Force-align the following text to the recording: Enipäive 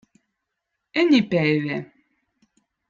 Enipäive 0.99 1.77